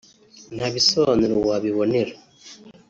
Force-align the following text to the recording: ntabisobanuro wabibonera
ntabisobanuro 0.55 1.35
wabibonera 1.49 2.13